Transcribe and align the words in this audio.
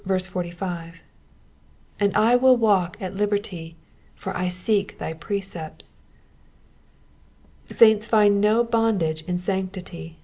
*^And 0.07 0.97
I 2.15 2.35
mU 2.35 2.57
waXk 2.57 2.95
at 2.99 3.13
liberty: 3.15 3.75
for 4.15 4.35
I 4.35 4.47
seek 4.47 4.97
thy 4.97 5.13
precepts^ 5.13 5.91
Saints 7.69 8.07
find 8.07 8.41
no 8.41 8.63
bondage 8.63 9.21
in 9.27 9.37
sanctity. 9.37 10.17